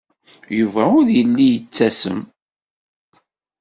Yuba 0.57 0.83
ur 0.99 1.07
yelli 1.15 1.47
yettasem. 1.53 2.19